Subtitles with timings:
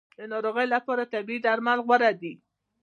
[0.17, 2.33] د ناروغۍ لپاره طبیعي درمل غوره دي